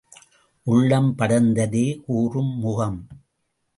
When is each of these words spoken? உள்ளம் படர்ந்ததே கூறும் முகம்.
உள்ளம் 0.63 1.15
படர்ந்ததே 1.17 1.85
கூறும் 2.01 2.57
முகம். 2.59 3.07